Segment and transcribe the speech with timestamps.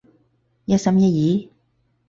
[0.65, 1.51] 一心一意？